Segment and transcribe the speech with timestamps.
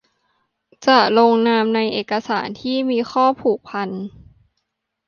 [0.85, 3.89] จะลงนามในเอกสารที่มีข้อผูกพัน